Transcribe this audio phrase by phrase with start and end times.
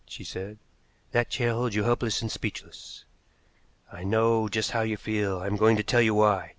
[0.07, 0.57] she said.
[1.11, 3.05] "That chair holds you helpless and speechless.
[3.91, 5.37] I know just how you feel.
[5.39, 6.49] I am going to tell you why.